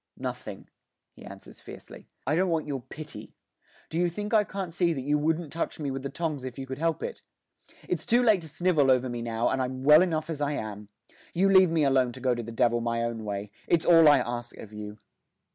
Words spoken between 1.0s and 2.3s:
he answers fiercely;